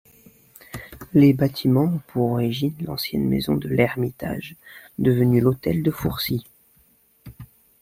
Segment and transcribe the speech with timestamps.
[1.13, 4.55] Les bâtiments ont pour origine l'ancienne maison de l'Hermitage,
[4.97, 6.43] devenue l'hôtel de Fourcy.